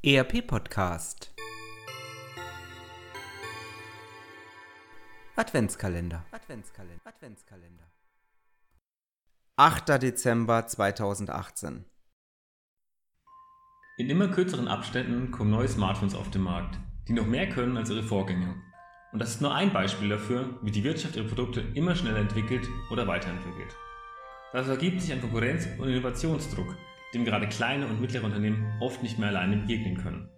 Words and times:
ERP 0.00 0.46
Podcast 0.46 1.34
Adventskalender 5.34 6.24
Adventskalender 6.30 7.00
Adventskalender 7.04 7.90
8. 9.56 10.00
Dezember 10.00 10.68
2018 10.68 11.84
In 13.96 14.08
immer 14.08 14.28
kürzeren 14.28 14.68
Abständen 14.68 15.32
kommen 15.32 15.50
neue 15.50 15.66
Smartphones 15.66 16.14
auf 16.14 16.30
den 16.30 16.42
Markt, 16.42 16.78
die 17.08 17.12
noch 17.12 17.26
mehr 17.26 17.48
können 17.48 17.76
als 17.76 17.90
ihre 17.90 18.04
Vorgänger. 18.04 18.54
Und 19.10 19.18
das 19.18 19.30
ist 19.30 19.40
nur 19.40 19.52
ein 19.52 19.72
Beispiel 19.72 20.10
dafür, 20.10 20.60
wie 20.62 20.70
die 20.70 20.84
Wirtschaft 20.84 21.16
ihre 21.16 21.26
Produkte 21.26 21.60
immer 21.74 21.96
schneller 21.96 22.20
entwickelt 22.20 22.68
oder 22.92 23.08
weiterentwickelt. 23.08 23.74
Daraus 24.52 24.68
ergibt 24.68 25.00
sich 25.00 25.12
ein 25.12 25.20
Konkurrenz- 25.20 25.66
und 25.76 25.88
Innovationsdruck, 25.88 26.76
dem 27.14 27.24
gerade 27.24 27.48
kleine 27.48 27.86
und 27.86 28.00
mittlere 28.00 28.24
Unternehmen 28.24 28.72
oft 28.80 29.02
nicht 29.02 29.18
mehr 29.18 29.28
alleine 29.28 29.56
begegnen 29.56 29.96
können. 29.96 30.28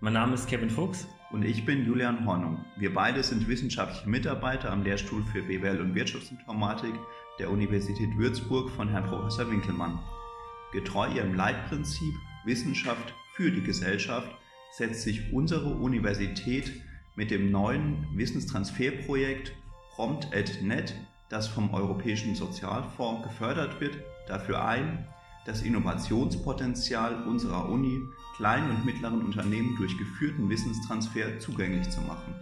Mein 0.00 0.12
Name 0.12 0.34
ist 0.34 0.48
Kevin 0.48 0.70
Fuchs. 0.70 1.06
Und 1.34 1.44
ich 1.44 1.64
bin 1.64 1.84
Julian 1.84 2.24
Hornung. 2.26 2.64
Wir 2.76 2.94
beide 2.94 3.24
sind 3.24 3.48
wissenschaftliche 3.48 4.08
Mitarbeiter 4.08 4.70
am 4.70 4.84
Lehrstuhl 4.84 5.24
für 5.24 5.42
BWL 5.42 5.80
und 5.80 5.96
Wirtschaftsinformatik 5.96 6.94
der 7.40 7.50
Universität 7.50 8.16
Würzburg 8.16 8.70
von 8.70 8.88
Herrn 8.88 9.06
Professor 9.06 9.50
Winkelmann. 9.50 9.98
Getreu 10.72 11.08
ihrem 11.08 11.34
Leitprinzip 11.34 12.14
Wissenschaft 12.44 13.12
für 13.34 13.50
die 13.50 13.62
Gesellschaft 13.62 14.30
setzt 14.70 15.02
sich 15.02 15.32
unsere 15.32 15.74
Universität 15.74 16.70
mit 17.16 17.32
dem 17.32 17.50
neuen 17.50 18.06
Wissenstransferprojekt 18.14 19.56
Prompt.net, 19.90 20.94
das 21.30 21.48
vom 21.48 21.74
Europäischen 21.74 22.36
Sozialfonds 22.36 23.24
gefördert 23.24 23.80
wird, 23.80 23.98
dafür 24.28 24.64
ein, 24.64 25.08
das 25.44 25.62
Innovationspotenzial 25.62 27.24
unserer 27.24 27.68
Uni 27.68 28.02
kleinen 28.36 28.70
und 28.70 28.84
mittleren 28.84 29.22
Unternehmen 29.22 29.76
durch 29.76 29.96
geführten 29.98 30.48
Wissenstransfer 30.48 31.38
zugänglich 31.38 31.88
zu 31.90 32.00
machen. 32.00 32.34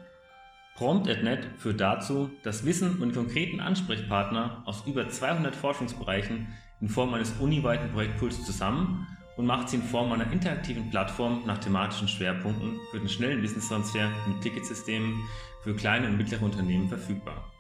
Prompt.net 0.77 1.51
führt 1.59 1.81
dazu, 1.81 2.31
dass 2.43 2.65
Wissen 2.65 3.03
und 3.03 3.15
konkreten 3.15 3.61
Ansprechpartner 3.61 4.63
aus 4.65 4.87
über 4.87 5.09
200 5.09 5.55
Forschungsbereichen 5.55 6.49
in 6.81 6.89
Form 6.89 7.13
eines 7.15 7.33
uniweiten 7.39 7.93
Projektpools 7.93 8.45
zusammen 8.45 9.07
und 9.37 9.47
macht 9.47 9.69
sie 9.69 9.77
in 9.77 9.83
Form 9.83 10.13
einer 10.13 10.31
interaktiven 10.33 10.91
Plattform 10.91 11.43
nach 11.47 11.59
thematischen 11.59 12.09
Schwerpunkten 12.09 12.81
für 12.91 12.99
den 12.99 13.09
schnellen 13.09 13.43
Wissenstransfer 13.43 14.09
mit 14.29 14.41
Ticketsystemen 14.41 15.15
für 15.63 15.75
kleine 15.75 16.09
und 16.09 16.17
mittlere 16.17 16.43
Unternehmen 16.43 16.89
verfügbar. 16.89 17.53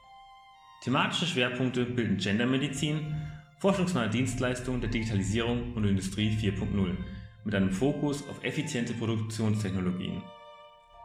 Thematische 0.82 1.27
Schwerpunkte 1.27 1.84
bilden 1.84 2.16
Gendermedizin, 2.16 3.14
forschungsnahe 3.62 4.10
Dienstleistungen 4.10 4.80
der 4.80 4.91
Digitalisierung 4.91 5.74
und 5.74 5.84
Industrie 5.84 6.30
4.0 6.30 6.96
mit 7.44 7.55
einem 7.55 7.70
Fokus 7.70 8.28
auf 8.28 8.42
effiziente 8.42 8.92
Produktionstechnologien. 8.92 10.20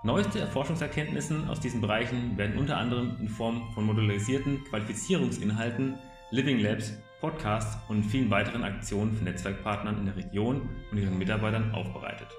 Neueste 0.03 0.39
Erforschungserkenntnisse 0.39 1.47
aus 1.49 1.59
diesen 1.59 1.81
Bereichen 1.81 2.35
werden 2.35 2.57
unter 2.57 2.77
anderem 2.77 3.15
in 3.19 3.29
Form 3.29 3.71
von 3.75 3.85
modularisierten 3.85 4.63
Qualifizierungsinhalten, 4.63 5.99
Living 6.31 6.57
Labs, 6.57 6.93
Podcasts 7.21 7.77
und 7.89 8.01
vielen 8.01 8.31
weiteren 8.31 8.63
Aktionen 8.63 9.13
von 9.13 9.25
Netzwerkpartnern 9.25 9.99
in 9.99 10.05
der 10.07 10.15
Region 10.15 10.67
und 10.91 10.97
ihren 10.97 11.19
Mitarbeitern 11.19 11.75
aufbereitet. 11.75 12.29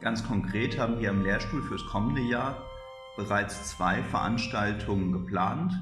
Ganz 0.00 0.26
konkret 0.26 0.76
haben 0.76 0.98
wir 0.98 1.10
am 1.10 1.22
Lehrstuhl 1.22 1.62
fürs 1.62 1.86
kommende 1.86 2.22
Jahr 2.22 2.60
bereits 3.16 3.70
zwei 3.70 4.02
Veranstaltungen 4.02 5.12
geplant, 5.12 5.72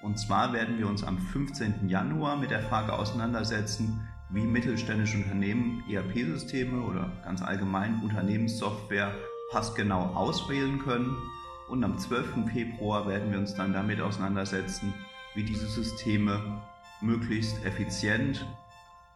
und 0.00 0.18
zwar 0.18 0.52
werden 0.52 0.78
wir 0.78 0.86
uns 0.86 1.02
am 1.02 1.18
15. 1.18 1.88
Januar 1.88 2.36
mit 2.36 2.50
der 2.50 2.62
Frage 2.62 2.92
auseinandersetzen, 2.92 4.08
wie 4.30 4.42
mittelständische 4.42 5.16
Unternehmen 5.16 5.82
ERP-Systeme 5.90 6.82
oder 6.82 7.10
ganz 7.24 7.42
allgemein 7.42 8.00
Unternehmenssoftware 8.02 9.12
passgenau 9.50 10.14
auswählen 10.14 10.78
können. 10.78 11.16
Und 11.68 11.82
am 11.82 11.98
12. 11.98 12.50
Februar 12.52 13.08
werden 13.08 13.32
wir 13.32 13.38
uns 13.38 13.54
dann 13.54 13.72
damit 13.72 14.00
auseinandersetzen, 14.00 14.94
wie 15.34 15.42
diese 15.42 15.66
Systeme 15.66 16.62
möglichst 17.00 17.64
effizient 17.64 18.46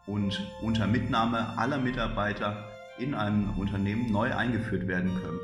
und 0.05 0.45
unter 0.61 0.87
Mitnahme 0.87 1.57
aller 1.57 1.77
Mitarbeiter 1.77 2.67
in 2.99 3.13
einem 3.13 3.51
Unternehmen 3.57 4.11
neu 4.11 4.35
eingeführt 4.35 4.87
werden 4.87 5.13
können. 5.21 5.39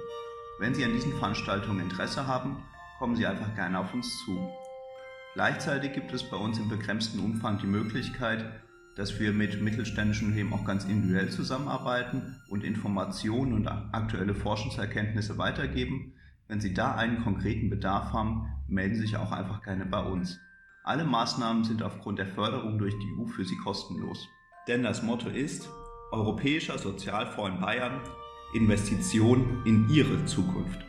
Wenn 0.59 0.75
Sie 0.75 0.83
an 0.83 0.93
diesen 0.93 1.13
Veranstaltungen 1.13 1.79
Interesse 1.79 2.27
haben, 2.27 2.57
kommen 2.97 3.15
Sie 3.15 3.25
einfach 3.25 3.55
gerne 3.55 3.79
auf 3.79 3.93
uns 3.93 4.07
zu. 4.25 4.49
Gleichzeitig 5.35 5.93
gibt 5.93 6.11
es 6.11 6.23
bei 6.23 6.37
uns 6.37 6.57
im 6.57 6.69
begrenzten 6.69 7.19
Umfang 7.19 7.59
die 7.59 7.67
Möglichkeit, 7.67 8.45
dass 8.95 9.19
wir 9.19 9.31
mit 9.31 9.61
mittelständischen 9.61 10.27
Unternehmen 10.27 10.53
auch 10.53 10.65
ganz 10.65 10.85
individuell 10.85 11.29
zusammenarbeiten 11.29 12.35
und 12.49 12.63
Informationen 12.63 13.53
und 13.53 13.67
aktuelle 13.67 14.33
Forschungserkenntnisse 14.33 15.37
weitergeben. 15.37 16.13
Wenn 16.47 16.59
Sie 16.59 16.73
da 16.73 16.95
einen 16.95 17.23
konkreten 17.23 17.69
Bedarf 17.69 18.11
haben, 18.11 18.47
melden 18.67 18.95
Sie 18.95 19.01
sich 19.01 19.17
auch 19.17 19.31
einfach 19.31 19.61
gerne 19.63 19.85
bei 19.85 20.01
uns. 20.01 20.39
Alle 20.83 21.05
Maßnahmen 21.05 21.63
sind 21.63 21.83
aufgrund 21.83 22.17
der 22.17 22.27
Förderung 22.27 22.79
durch 22.79 22.95
die 22.97 23.15
EU 23.17 23.27
für 23.27 23.45
Sie 23.45 23.57
kostenlos. 23.57 24.27
Denn 24.67 24.83
das 24.83 25.03
Motto 25.03 25.29
ist 25.29 25.69
Europäischer 26.11 26.79
Sozialfonds 26.79 27.55
in 27.55 27.61
Bayern, 27.61 28.01
Investition 28.55 29.61
in 29.65 29.87
Ihre 29.89 30.25
Zukunft. 30.25 30.88